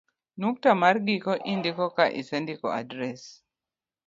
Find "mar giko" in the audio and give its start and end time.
0.81-1.33